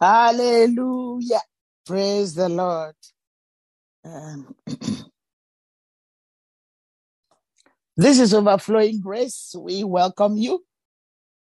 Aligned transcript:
Hallelujah. 0.00 1.42
Praise 1.86 2.36
the 2.36 2.48
Lord. 2.48 2.94
Um, 4.04 4.54
this 7.96 8.20
is 8.20 8.34
Overflowing 8.34 9.00
Grace. 9.00 9.54
We 9.58 9.84
welcome 9.84 10.36
you 10.36 10.64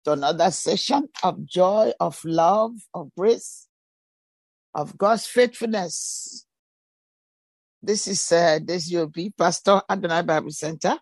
to 0.05 0.13
another 0.13 0.51
session 0.53 1.09
of 1.23 1.45
joy, 1.47 1.93
of 2.01 2.25
love, 2.25 2.73
of 2.95 3.11
grace, 3.17 3.67
of 4.75 4.97
God's 4.99 5.27
faithfulness. 5.27 6.45
This 7.83 8.09
is 8.09 8.33
uh, 8.33 8.61
this 8.65 8.91
will 8.93 9.09
be 9.09 9.31
Pastor 9.31 9.83
Adonai 9.91 10.23
Bible 10.23 10.53
Center, 10.53 10.99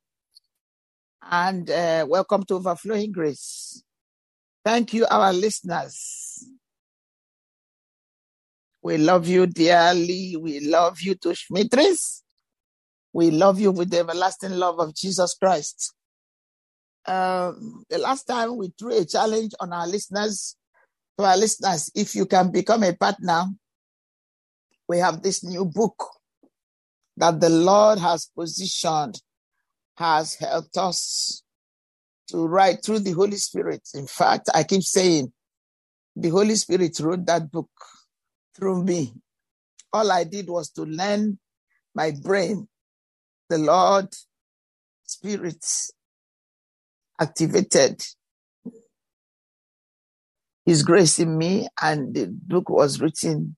and 1.23 1.71
uh, 1.71 2.07
welcome 2.09 2.45
to 2.45 2.55
Overflowing 2.57 3.13
Grace. 3.13 3.83
Thank 4.65 4.95
you, 4.95 5.07
our 5.11 5.33
listeners. 5.33 6.45
We 8.85 8.99
love 8.99 9.27
you 9.27 9.47
dearly. 9.47 10.37
We 10.39 10.61
love 10.61 11.01
you 11.01 11.15
to 11.15 11.29
Schmitris. 11.29 12.21
We 13.15 13.31
love 13.31 13.59
you 13.59 13.71
with 13.71 13.89
the 13.89 14.01
everlasting 14.01 14.53
love 14.53 14.79
of 14.79 14.95
Jesus 14.95 15.35
Christ. 15.41 15.95
Um, 17.07 17.85
the 17.89 17.97
last 17.97 18.25
time 18.25 18.59
we 18.59 18.75
threw 18.79 18.99
a 18.99 19.07
challenge 19.07 19.53
on 19.59 19.73
our 19.73 19.87
listeners, 19.87 20.57
to 21.17 21.25
our 21.25 21.37
listeners, 21.39 21.91
if 21.95 22.15
you 22.15 22.27
can 22.27 22.53
become 22.53 22.83
a 22.83 22.93
partner, 22.93 23.47
we 24.87 24.99
have 24.99 25.23
this 25.23 25.43
new 25.43 25.65
book 25.65 26.11
that 27.17 27.41
the 27.41 27.49
Lord 27.49 27.99
has 27.99 28.31
positioned, 28.37 29.19
has 29.97 30.35
helped 30.35 30.77
us 30.77 31.43
to 32.29 32.47
write 32.47 32.85
through 32.85 32.99
the 32.99 33.13
Holy 33.13 33.39
Spirit. 33.39 33.89
In 33.95 34.07
fact, 34.07 34.51
I 34.55 34.63
keep 34.63 34.83
saying 34.83 35.33
the 36.15 36.29
Holy 36.29 36.57
Spirit 36.57 37.01
wrote 37.01 37.25
that 37.25 37.51
book 37.51 37.71
through 38.57 38.85
me. 38.85 39.15
All 39.93 40.11
I 40.11 40.25
did 40.25 40.49
was 40.49 40.71
to 40.71 40.83
learn 40.83 41.39
my 41.95 42.13
brain. 42.23 42.69
The 43.49 43.59
Lord 43.59 44.09
Spirit 45.05 45.65
activated 47.21 48.03
His 50.67 50.83
grace 50.83 51.19
in 51.19 51.37
me, 51.37 51.69
and 51.81 52.15
the 52.15 52.27
book 52.27 52.71
was 52.71 53.01
written 53.01 53.57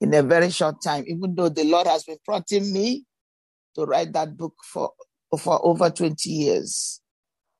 in 0.00 0.14
a 0.14 0.22
very 0.22 0.50
short 0.50 0.76
time, 0.82 1.04
even 1.06 1.34
though 1.34 1.50
the 1.50 1.64
Lord 1.64 1.86
has 1.86 2.04
been 2.04 2.18
prompting 2.24 2.72
me 2.72 3.04
to 3.74 3.84
write 3.84 4.12
that 4.14 4.36
book 4.36 4.54
for, 4.64 4.90
for 5.38 5.64
over 5.64 5.90
20 5.90 6.28
years. 6.30 7.00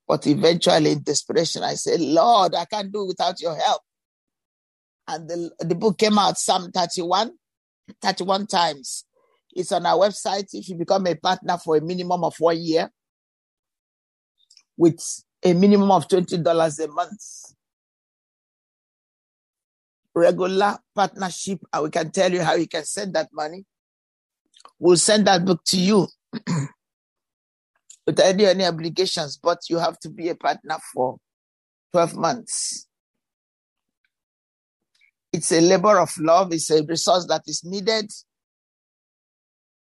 But 0.09 0.27
eventually, 0.27 0.93
in 0.93 1.03
desperation, 1.03 1.63
I 1.63 1.75
said, 1.75 2.01
Lord, 2.01 2.55
I 2.55 2.65
can't 2.65 2.91
do 2.93 3.07
without 3.07 3.41
your 3.41 3.55
help 3.57 3.83
and 5.11 5.29
the, 5.29 5.51
the 5.59 5.75
book 5.75 5.99
came 5.99 6.19
out 6.19 6.39
some 6.39 6.71
31, 6.71 7.33
31 8.01 8.47
times. 8.47 9.05
It's 9.53 9.73
on 9.73 9.85
our 9.85 9.99
website 9.99 10.49
if 10.53 10.69
you 10.69 10.77
become 10.77 11.07
a 11.07 11.17
partner 11.17 11.59
for 11.59 11.77
a 11.77 11.81
minimum 11.81 12.23
of 12.23 12.35
one 12.39 12.61
year 12.61 12.91
with 14.77 15.01
a 15.45 15.53
minimum 15.53 15.91
of 15.91 16.07
$20 16.07 16.85
a 16.85 16.89
month. 16.89 17.21
Regular 20.15 20.79
partnership, 20.95 21.61
and 21.73 21.85
we 21.85 21.91
can 21.91 22.11
tell 22.11 22.33
you 22.33 22.43
how 22.43 22.55
you 22.55 22.69
can 22.69 22.85
send 22.85 23.15
that 23.15 23.29
money. 23.33 23.65
We'll 24.79 24.97
send 24.97 25.27
that 25.27 25.45
book 25.45 25.63
to 25.67 25.79
you 25.79 26.07
without 28.07 28.27
any, 28.27 28.47
any 28.47 28.65
obligations, 28.65 29.39
but 29.43 29.59
you 29.69 29.79
have 29.79 29.99
to 30.01 30.11
be 30.11 30.29
a 30.29 30.35
partner 30.35 30.77
for 30.93 31.17
12 31.93 32.17
months. 32.17 32.87
It's 35.33 35.53
a 35.53 35.61
labor 35.61 35.99
of 35.99 36.11
love. 36.19 36.53
It's 36.53 36.71
a 36.71 36.83
resource 36.85 37.27
that 37.27 37.43
is 37.47 37.63
needed. 37.65 38.11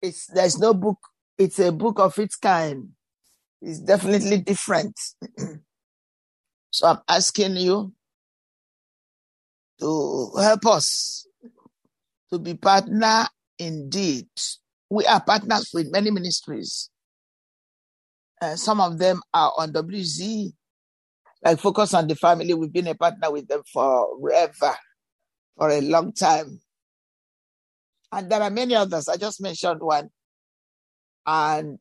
It's 0.03 0.27
there's 0.27 0.59
no 0.59 0.75
book. 0.75 0.99
It's 1.39 1.59
a 1.59 1.71
book 1.71 2.01
of 2.01 2.19
its 2.19 2.37
kind. 2.37 2.89
It's 3.63 3.81
definitely 3.81 4.39
different. 4.39 4.99
so 6.71 6.89
I'm 6.89 6.99
asking 7.09 7.57
you 7.57 7.93
to 9.81 10.33
help 10.39 10.67
us 10.67 11.27
to 12.33 12.39
be 12.39 12.55
partner 12.55 13.27
indeed. 13.59 14.29
We 14.89 15.07
are 15.07 15.21
partners 15.23 15.71
with 15.73 15.93
many 15.93 16.11
ministries. 16.11 16.91
Uh, 18.41 18.57
some 18.57 18.81
of 18.81 18.99
them 18.99 19.21
are 19.33 19.53
on 19.59 19.73
WZ, 19.73 20.53
like 21.45 21.61
Focus 21.61 21.95
on 21.95 22.09
the 22.09 22.17
Family. 22.17 22.55
We've 22.55 22.73
been 22.73 22.89
a 22.89 22.95
partner 22.95 23.31
with 23.31 23.47
them 23.47 23.63
forever 23.73 24.77
for 25.57 25.71
a 25.71 25.81
long 25.81 26.13
time. 26.13 26.61
And 28.13 28.31
there 28.31 28.43
are 28.43 28.51
many 28.51 28.75
others. 28.75 29.09
I 29.09 29.17
just 29.17 29.41
mentioned 29.41 29.81
one. 29.81 30.11
And 31.27 31.79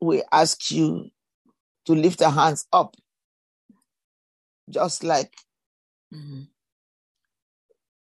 we 0.00 0.22
ask 0.32 0.70
you 0.70 1.10
to 1.86 1.92
lift 1.92 2.20
your 2.20 2.30
hands 2.30 2.66
up, 2.72 2.96
just 4.68 5.04
like 5.04 5.32
mm-hmm. 6.12 6.42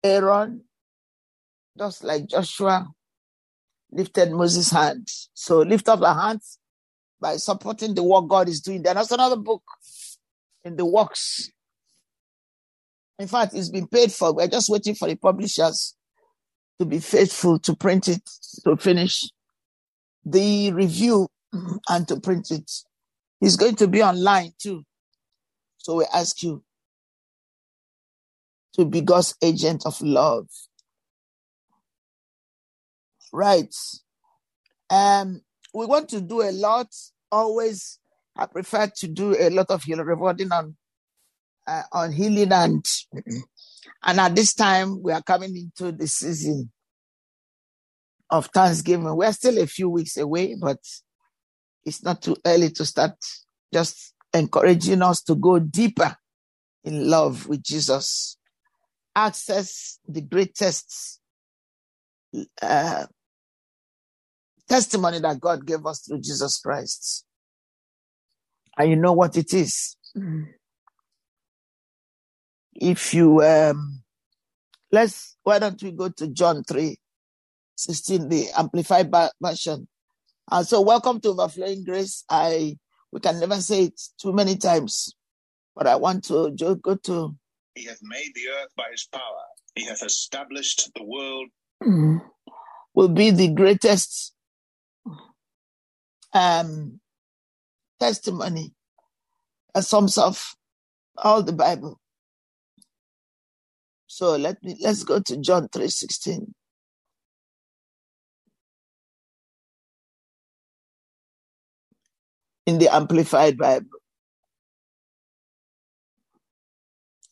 Aaron, 0.04 0.64
just 1.78 2.04
like 2.04 2.28
Joshua 2.28 2.88
lifted 3.92 4.32
Moses' 4.32 4.72
hand. 4.72 5.08
So 5.34 5.60
lift 5.60 5.88
up 5.88 6.00
your 6.00 6.14
hands 6.14 6.60
by 7.22 7.38
supporting 7.38 7.94
the 7.94 8.04
work 8.04 8.28
God 8.28 8.50
is 8.50 8.60
doing. 8.60 8.82
There's 8.82 9.12
another 9.12 9.38
book 9.38 9.64
in 10.64 10.76
the 10.76 10.86
works 10.86 11.50
in 13.20 13.28
fact, 13.28 13.54
it's 13.54 13.70
been 13.70 13.88
paid 13.88 14.12
for. 14.12 14.34
We're 14.34 14.48
just 14.48 14.70
waiting 14.70 14.96
for 14.96 15.08
the 15.08 15.16
publishers 15.16 15.96
to 16.80 16.86
be 16.86 17.00
faithful 17.00 17.60
to 17.60 17.76
print 17.76 18.08
it, 18.08 18.28
to 18.64 18.76
finish 18.76 19.30
the 20.26 20.72
review 20.72 21.28
and 21.90 22.08
to 22.08 22.20
print 22.20 22.52
it. 22.52 22.70
It's 23.42 23.56
going 23.56 23.76
to 23.76 23.88
be 23.88 24.02
online 24.02 24.54
too. 24.60 24.84
So 25.78 25.98
we 25.98 26.06
ask 26.14 26.42
you 26.42 26.64
to 28.76 28.86
be 28.86 29.02
God's 29.02 29.36
agent 29.42 29.86
of 29.86 30.02
love. 30.02 30.48
Right. 33.32 33.74
Um, 34.90 35.42
we 35.74 35.86
want 35.86 36.10
to 36.10 36.22
do 36.22 36.42
a 36.42 36.52
lot. 36.52 36.88
Always, 37.32 38.00
I 38.36 38.46
prefer 38.46 38.88
to 38.88 39.08
do 39.08 39.36
a 39.38 39.50
lot 39.50 39.70
of 39.70 39.84
rewarding 39.88 40.52
on 40.52 40.76
uh, 41.68 41.84
on 41.92 42.12
healing 42.12 42.52
and 42.52 42.86
and 44.04 44.20
at 44.20 44.36
this 44.36 44.54
time 44.54 45.02
we 45.02 45.12
are 45.12 45.22
coming 45.22 45.56
into 45.56 45.92
the 45.92 46.08
season 46.08 46.72
of 48.30 48.48
Thanksgiving. 48.48 49.16
We're 49.16 49.32
still 49.32 49.58
a 49.60 49.68
few 49.68 49.90
weeks 49.90 50.18
away, 50.18 50.56
but 50.60 50.80
it's 51.86 52.04
not 52.04 52.22
too 52.22 52.36
early 52.46 52.70
to 52.72 52.86
start 52.86 53.14
just 53.74 54.14
encouraging 54.34 55.02
us 55.02 55.22
to 55.24 55.36
go 55.36 55.60
deeper 55.60 56.16
in 56.84 57.10
love 57.10 57.48
with 57.48 57.64
Jesus. 57.64 58.38
Access 59.16 60.00
the 60.08 60.22
greatest 60.22 61.22
uh, 62.62 63.06
testimony 64.68 65.20
that 65.20 65.40
God 65.40 65.66
gave 65.66 65.86
us 65.86 66.02
through 66.02 66.22
Jesus 66.22 66.60
Christ. 66.60 67.26
And 68.78 68.90
you 68.90 68.96
know 68.96 69.14
what 69.14 69.38
it 69.38 69.54
is. 69.54 69.96
Mm 70.18 70.48
if 72.76 73.14
you 73.14 73.42
um 73.42 74.02
let's 74.92 75.36
why 75.44 75.60
don't 75.60 75.82
we 75.82 75.92
go 75.92 76.10
to 76.10 76.28
John 76.28 76.64
3 76.64 76.96
16, 77.76 78.30
the 78.30 78.48
amplified 78.58 79.12
version. 79.42 79.88
And 80.52 80.68
so 80.68 80.82
welcome 80.82 81.20
to 81.22 81.30
overflowing 81.30 81.84
grace. 81.84 82.24
I 82.30 82.78
we 83.12 83.20
can 83.20 83.40
never 83.40 83.56
say 83.58 83.86
it 83.86 84.02
too 84.20 84.34
many 84.34 84.56
times, 84.58 85.16
but 85.76 85.88
I 85.88 85.96
want 85.96 86.26
to 86.26 86.52
go 86.52 86.96
to 86.96 87.36
He 87.76 87.86
hath 87.86 88.00
made 88.04 88.32
the 88.36 88.50
earth 88.50 88.70
by 88.76 88.86
his 88.92 89.08
power. 89.12 89.22
He 89.76 89.86
hath 89.86 90.04
established 90.04 90.92
the 90.96 91.04
world. 91.04 91.50
Will 92.94 93.10
be 93.10 93.32
the 93.32 93.50
greatest 93.50 94.34
um 96.34 97.00
testimony 98.00 98.74
as 99.76 99.88
sums 99.88 100.18
of 100.18 100.56
all 101.18 101.42
the 101.44 101.54
Bible 101.54 102.00
So 104.14 104.36
let 104.38 104.64
me 104.64 104.78
let's 104.80 105.04
go 105.04 105.20
to 105.22 105.38
John 105.38 105.70
3:16. 105.70 106.54
In 112.68 112.78
the 112.80 112.94
Amplified 112.94 113.58
Bible. 113.58 114.00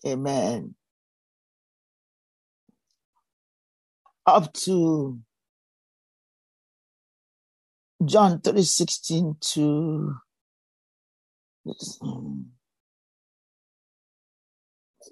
Amen. 0.07 0.75
Up 4.25 4.53
to 4.65 5.19
John 8.05 8.41
3:16 8.41 9.37
to 9.53 10.15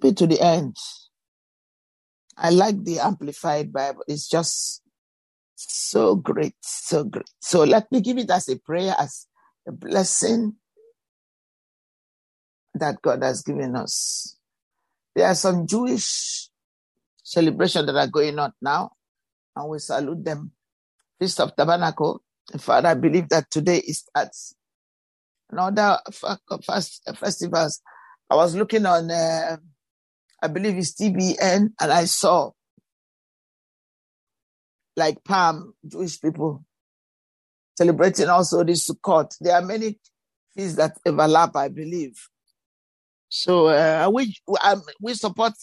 maybe 0.02 0.16
to 0.16 0.28
the 0.28 0.42
end. 0.42 0.78
I 2.40 2.52
like 2.52 2.84
the 2.84 3.00
Amplified 3.00 3.74
Bible. 3.74 4.04
It's 4.08 4.30
just 4.30 4.82
so 5.56 6.16
great, 6.16 6.56
so 6.62 7.04
great. 7.04 7.30
So 7.42 7.64
let 7.66 7.92
me 7.92 8.02
give 8.02 8.18
it 8.18 8.32
as 8.32 8.48
a 8.50 8.58
prayer, 8.58 8.96
as 8.98 9.28
a 9.68 9.74
blessing 9.74 10.56
that 12.76 13.02
God 13.02 13.24
has 13.24 13.42
given 13.44 13.76
us. 13.76 14.38
There 15.16 15.28
are 15.28 15.36
some 15.36 15.68
Jewish 15.68 16.50
celebrations 17.24 17.88
that 17.88 17.96
are 17.96 18.08
going 18.08 18.40
on 18.40 18.54
now, 18.62 18.92
and 19.56 19.70
we 19.70 19.80
salute 19.80 20.24
them. 20.24 20.54
Feast 21.20 21.42
of 21.42 21.56
Tabernacle. 21.56 22.22
Father, 22.58 22.90
I 22.90 22.94
believe 22.96 23.30
that 23.30 23.52
today 23.52 23.78
is 23.80 24.06
at 24.16 24.32
another 25.52 26.00
festivals. 27.16 27.82
I 28.30 28.36
was 28.36 28.56
looking 28.56 28.86
on, 28.86 29.12
uh, 29.12 29.58
I 30.42 30.48
believe 30.48 30.78
it's 30.78 30.94
TBN, 30.94 31.74
and 31.80 31.92
I 31.92 32.06
saw 32.06 32.52
like 34.96 35.24
Palm 35.24 35.74
Jewish 35.88 36.22
people 36.22 36.64
celebrating 37.78 38.30
also 38.30 38.64
this 38.64 38.90
Sukkot. 38.90 39.36
There 39.40 39.56
are 39.56 39.62
many 39.62 40.00
things 40.56 40.76
that 40.76 40.98
overlap, 41.06 41.56
I 41.56 41.70
believe. 41.70 42.18
So 43.30 43.68
uh, 43.68 44.10
we 44.14 44.36
um, 44.64 44.82
we 45.02 45.14
support 45.14 45.54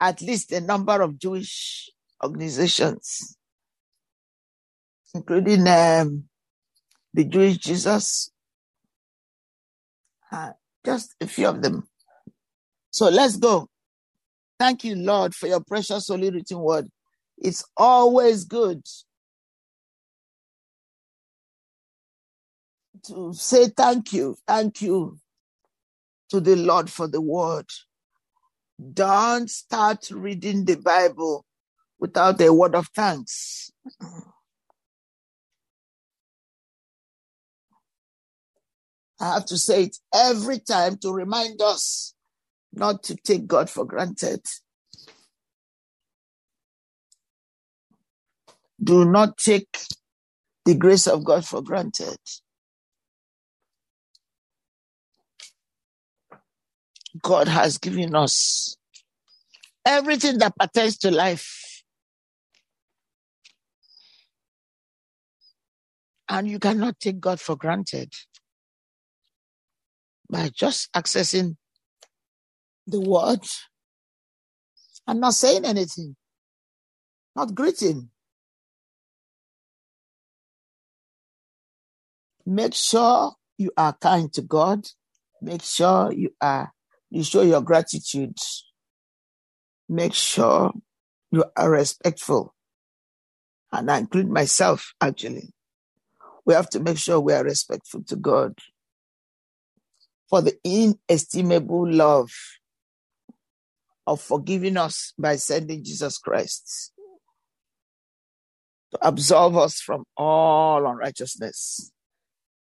at 0.00 0.20
least 0.20 0.52
a 0.52 0.60
number 0.60 1.00
of 1.02 1.18
Jewish 1.18 1.90
organizations, 2.22 3.36
including 5.14 5.66
um, 5.68 6.24
the 7.14 7.24
Jewish 7.24 7.58
Jesus, 7.58 8.30
uh, 10.32 10.52
just 10.84 11.14
a 11.20 11.26
few 11.26 11.48
of 11.48 11.62
them. 11.62 11.86
So 12.90 13.08
let's 13.08 13.36
go. 13.36 13.68
Thank 14.62 14.84
you, 14.84 14.94
Lord, 14.94 15.34
for 15.34 15.48
your 15.48 15.58
precious 15.58 16.06
holy 16.06 16.30
written 16.30 16.60
word. 16.60 16.88
It's 17.36 17.64
always 17.76 18.44
good 18.44 18.84
to 23.06 23.34
say 23.34 23.66
thank 23.66 24.12
you, 24.12 24.36
thank 24.46 24.80
you 24.80 25.18
to 26.30 26.38
the 26.38 26.54
Lord 26.54 26.88
for 26.88 27.08
the 27.08 27.20
word. 27.20 27.66
Don't 28.94 29.50
start 29.50 30.08
reading 30.12 30.64
the 30.64 30.76
Bible 30.76 31.44
without 31.98 32.40
a 32.40 32.54
word 32.54 32.76
of 32.76 32.86
thanks. 32.94 33.72
I 39.20 39.34
have 39.34 39.46
to 39.46 39.58
say 39.58 39.86
it 39.86 39.96
every 40.14 40.60
time 40.60 40.98
to 40.98 41.12
remind 41.12 41.60
us 41.60 42.14
not 42.72 43.02
to 43.04 43.16
take 43.16 43.46
God 43.46 43.70
for 43.70 43.84
granted. 43.84 44.40
Do 48.82 49.04
not 49.04 49.36
take 49.38 49.68
the 50.64 50.74
grace 50.74 51.06
of 51.06 51.24
God 51.24 51.44
for 51.44 51.62
granted. 51.62 52.16
God 57.22 57.48
has 57.48 57.78
given 57.78 58.14
us 58.14 58.76
everything 59.86 60.38
that 60.38 60.56
pertains 60.58 60.98
to 60.98 61.10
life. 61.10 61.82
And 66.28 66.48
you 66.48 66.58
cannot 66.58 66.98
take 66.98 67.20
God 67.20 67.40
for 67.40 67.56
granted 67.56 68.12
by 70.30 70.50
just 70.54 70.90
accessing 70.94 71.56
the 72.86 73.00
word 73.00 73.40
and 75.06 75.20
not 75.20 75.34
saying 75.34 75.64
anything, 75.64 76.16
not 77.36 77.54
greeting. 77.54 78.10
Make 82.46 82.74
sure 82.74 83.32
you 83.58 83.70
are 83.76 83.94
kind 83.94 84.32
to 84.34 84.42
God. 84.42 84.86
Make 85.40 85.62
sure 85.62 86.12
you 86.12 86.30
are 86.40 86.72
you 87.10 87.24
show 87.24 87.42
your 87.42 87.60
gratitude. 87.62 88.36
Make 89.88 90.14
sure 90.14 90.72
you 91.30 91.44
are 91.56 91.70
respectful. 91.70 92.54
And 93.72 93.90
I 93.90 93.98
include 93.98 94.28
myself, 94.30 94.94
actually. 95.00 95.50
We 96.46 96.54
have 96.54 96.70
to 96.70 96.80
make 96.80 96.98
sure 96.98 97.20
we 97.20 97.34
are 97.34 97.44
respectful 97.44 98.02
to 98.04 98.16
God 98.16 98.58
for 100.28 100.42
the 100.42 100.56
inestimable 100.64 101.90
love 101.90 102.30
of 104.06 104.20
forgiving 104.20 104.76
us 104.76 105.12
by 105.18 105.36
sending 105.36 105.84
Jesus 105.84 106.18
Christ 106.18 106.92
to 108.92 108.98
absolve 109.06 109.56
us 109.56 109.80
from 109.80 110.04
all 110.16 110.86
unrighteousness. 110.86 111.92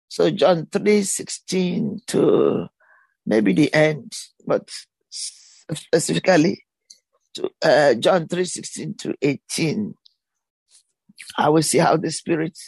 So 0.09 0.31
John 0.31 0.67
3 0.67 1.03
16 1.03 2.01
to 2.09 2.69
maybe 3.27 3.53
the 3.53 3.73
end, 3.75 4.13
but 4.47 4.71
specifically 5.11 6.65
to 7.35 7.51
uh, 7.63 7.95
John 7.95 8.29
3 8.29 8.45
16 8.45 8.95
to 8.99 9.15
18. 9.21 9.95
I 11.39 11.49
will 11.49 11.63
see 11.63 11.79
how 11.79 11.97
the 11.97 12.11
Spirit 12.11 12.59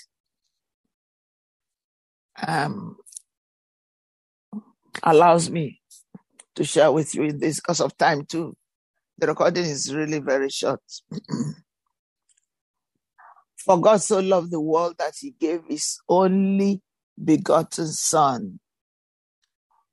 um, 2.47 2.97
allows 5.03 5.50
me 5.50 5.81
to 6.58 6.64
share 6.64 6.93
with 6.93 7.14
you 7.14 7.22
in 7.22 7.38
this 7.38 7.56
because 7.56 7.81
of 7.81 7.96
time 7.96 8.25
too. 8.25 8.56
The 9.19 9.28
recording 9.28 9.64
is 9.64 9.94
really 9.94 10.19
very 10.19 10.50
short. 10.50 10.82
For 13.56 13.81
God 13.81 14.03
so 14.03 14.20
loved 14.20 14.50
the 14.50 14.60
world 14.60 14.96
that 14.98 15.15
he 15.19 15.31
gave 15.31 15.62
his 15.69 15.98
only 16.08 16.81
begotten 17.22 17.86
son 17.88 18.60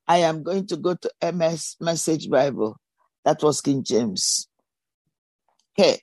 I 0.07 0.17
am 0.19 0.43
going 0.43 0.67
to 0.67 0.77
go 0.77 0.95
to 0.95 1.34
MS 1.34 1.77
Message 1.79 2.29
Bible. 2.29 2.77
That 3.24 3.41
was 3.41 3.62
King 3.62 3.84
James. 3.84 4.48
Okay. 5.77 6.00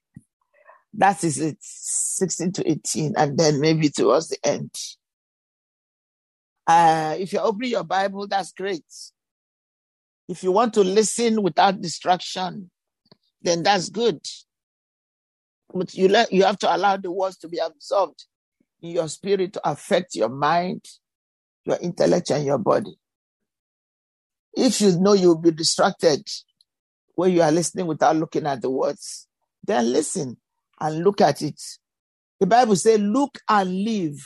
That 0.95 1.23
is 1.25 1.41
it, 1.41 1.57
16 1.61 2.53
to 2.53 2.71
18, 2.71 3.15
and 3.17 3.39
then 3.39 3.61
maybe 3.61 3.89
towards 3.89 4.29
the 4.29 4.39
end. 4.45 4.75
Uh, 6.67 7.17
if 7.19 7.33
you're 7.33 7.43
opening 7.43 7.71
your 7.71 7.85
Bible, 7.85 8.27
that's 8.27 8.53
great. 8.53 8.85
If 10.33 10.43
you 10.43 10.51
want 10.51 10.73
to 10.75 10.81
listen 10.81 11.43
without 11.43 11.83
distraction, 11.83 12.71
then 13.43 13.63
that's 13.63 13.91
good. 13.91 14.19
But 15.75 15.93
you, 15.93 16.09
let, 16.09 16.33
you 16.33 16.45
have 16.45 16.57
to 16.61 16.75
allow 16.75 16.97
the 16.97 17.13
words 17.13 17.37
to 17.41 17.49
be 17.49 17.59
absorbed 17.59 18.25
in 18.81 18.93
your 18.93 19.09
spirit 19.09 19.53
to 19.53 19.71
affect 19.71 20.15
your 20.15 20.31
mind, 20.31 20.87
your 21.67 21.77
intellect, 21.83 22.31
and 22.31 22.47
your 22.47 22.57
body. 22.57 22.97
If 24.55 24.81
you 24.81 24.99
know 24.99 25.13
you'll 25.13 25.37
be 25.37 25.51
distracted 25.51 26.27
when 27.15 27.33
you 27.33 27.43
are 27.43 27.53
listening 27.53 27.87
without 27.87 28.17
looking 28.17 28.47
at 28.47 28.63
the 28.63 28.71
words, 28.71 29.29
then 29.63 29.93
listen 29.93 30.39
and 30.81 31.05
look 31.05 31.21
at 31.21 31.43
it. 31.43 31.61
The 32.41 32.47
Bible 32.47 32.77
says, 32.77 32.99
Look 32.99 33.39
and 33.51 33.71
live. 33.85 34.17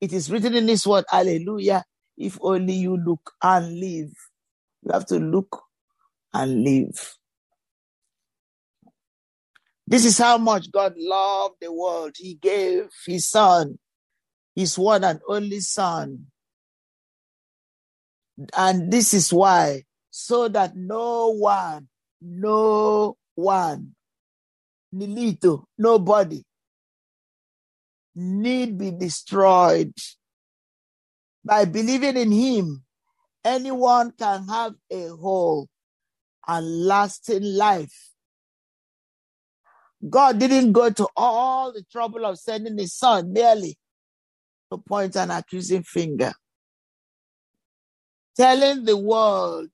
It 0.00 0.14
is 0.14 0.30
written 0.30 0.54
in 0.54 0.64
this 0.64 0.86
word, 0.86 1.04
Hallelujah. 1.10 1.84
If 2.20 2.38
only 2.42 2.74
you 2.74 2.98
look 2.98 3.32
and 3.42 3.80
live. 3.80 4.12
You 4.82 4.92
have 4.92 5.06
to 5.06 5.18
look 5.18 5.62
and 6.34 6.62
live. 6.62 7.16
This 9.86 10.04
is 10.04 10.18
how 10.18 10.38
much 10.38 10.70
God 10.70 10.94
loved 10.98 11.56
the 11.60 11.72
world. 11.72 12.12
He 12.16 12.34
gave 12.34 12.90
his 13.06 13.28
son, 13.28 13.78
his 14.54 14.78
one 14.78 15.02
and 15.02 15.20
only 15.28 15.60
son, 15.60 16.26
and 18.56 18.92
this 18.92 19.14
is 19.14 19.32
why, 19.32 19.84
so 20.10 20.48
that 20.48 20.76
no 20.76 21.30
one, 21.34 21.88
no 22.20 23.16
one, 23.34 23.94
Nilito, 24.94 25.64
nobody, 25.78 26.42
need 28.14 28.78
be 28.78 28.92
destroyed. 28.92 29.92
By 31.44 31.64
believing 31.64 32.16
in 32.16 32.32
him, 32.32 32.84
anyone 33.44 34.12
can 34.12 34.46
have 34.48 34.74
a 34.90 35.08
whole 35.08 35.68
and 36.46 36.86
lasting 36.86 37.42
life. 37.42 38.10
God 40.08 40.38
didn't 40.38 40.72
go 40.72 40.90
to 40.90 41.08
all 41.16 41.72
the 41.72 41.84
trouble 41.90 42.24
of 42.24 42.38
sending 42.38 42.78
his 42.78 42.94
son 42.94 43.32
merely 43.32 43.78
to 44.70 44.78
point 44.78 45.16
an 45.16 45.30
accusing 45.30 45.82
finger, 45.82 46.32
telling 48.36 48.84
the 48.84 48.96
world 48.96 49.70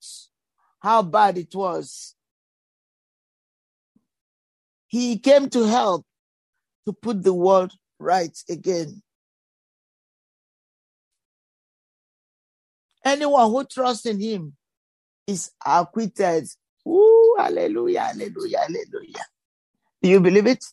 how 0.80 1.02
bad 1.02 1.38
it 1.38 1.54
was. 1.54 2.14
He 4.88 5.18
came 5.18 5.48
to 5.50 5.64
help 5.64 6.04
to 6.86 6.92
put 6.92 7.22
the 7.22 7.34
world 7.34 7.72
right 7.98 8.36
again. 8.48 9.02
Anyone 13.06 13.52
who 13.52 13.64
trusts 13.64 14.04
in 14.06 14.18
him 14.18 14.56
is 15.28 15.52
acquitted. 15.64 16.48
Ooh, 16.88 17.36
hallelujah, 17.38 18.00
hallelujah, 18.00 18.58
hallelujah. 18.58 19.24
Do 20.02 20.08
you 20.08 20.18
believe 20.18 20.48
it? 20.48 20.64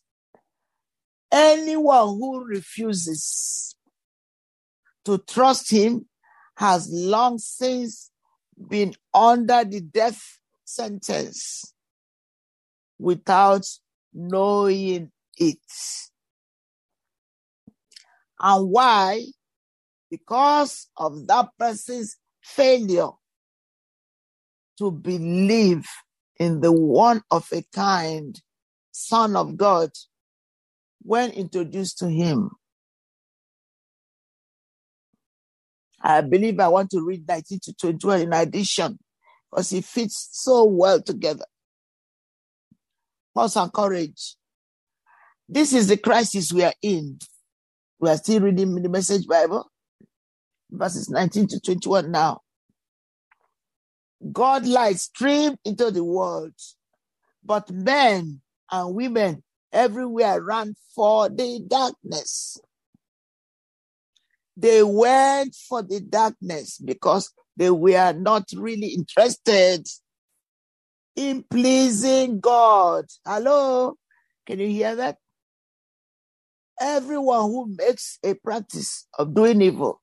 Anyone 1.32 2.08
who 2.08 2.44
refuses 2.44 3.76
to 5.06 5.20
trust 5.20 5.70
him 5.70 6.08
has 6.58 6.90
long 6.92 7.38
since 7.38 8.10
been 8.58 8.96
under 9.14 9.64
the 9.64 9.82
death 9.82 10.20
sentence 10.66 11.72
without 12.98 13.68
knowing 14.12 15.12
it. 15.38 15.58
And 18.40 18.70
why? 18.72 19.24
Because 20.10 20.88
of 20.98 21.28
that 21.28 21.50
person's 21.60 22.18
failure 22.44 23.10
to 24.78 24.92
believe 24.92 25.88
in 26.40 26.60
the 26.62 26.72
one 26.72 27.22
of 27.32 27.48
a 27.52 27.64
kind 27.74 28.40
Son 28.92 29.36
of 29.36 29.58
God 29.58 29.90
when 31.02 31.32
introduced 31.32 32.00
to 32.00 32.10
him. 32.10 32.52
I 36.02 36.22
believe 36.22 36.60
I 36.60 36.68
want 36.68 36.92
to 36.92 37.02
read 37.02 37.28
19 37.28 37.60
to 37.64 37.74
21 37.74 38.22
in 38.22 38.34
addition 38.34 39.00
because 39.50 39.72
it 39.72 39.86
fits 39.86 40.30
so 40.32 40.66
well 40.66 41.02
together. 41.02 41.46
Pause 43.34 43.58
and 43.58 43.74
courage. 43.74 44.36
This 45.48 45.74
is 45.74 45.88
the 45.88 45.98
crisis 45.98 46.52
we 46.52 46.64
are 46.64 46.74
in. 46.82 47.20
We 48.00 48.10
are 48.10 48.18
still 48.18 48.42
reading 48.42 48.76
the 48.76 48.90
Message 48.90 49.26
Bible, 49.28 49.72
verses 50.74 51.10
19 51.10 51.48
to 51.48 51.60
21 51.60 52.12
now. 52.12 52.42
God 54.32 54.66
light 54.66 54.98
streamed 54.98 55.58
into 55.66 55.92
the 55.92 56.04
world, 56.04 56.54
but 57.44 57.70
men 57.72 58.42
and 58.72 58.96
women 58.96 59.44
everywhere 59.72 60.42
ran 60.42 60.76
for 60.96 61.30
the 61.30 61.64
darkness. 61.68 62.58
They 64.56 64.84
went 64.84 65.56
for 65.56 65.82
the 65.82 66.00
darkness 66.00 66.78
because 66.78 67.32
they 67.58 67.70
were 67.70 68.14
not 68.14 68.46
really 68.56 68.88
interested 68.88 69.88
in 71.16 71.44
pleasing 71.50 72.40
God. 72.40 73.06
Hello? 73.26 73.96
Can 74.46 74.60
you 74.60 74.68
hear 74.68 74.96
that? 74.96 75.18
Everyone 76.80 77.42
who 77.44 77.76
makes 77.78 78.20
a 78.24 78.34
practice 78.36 79.08
of 79.18 79.34
doing 79.34 79.62
evil 79.62 80.03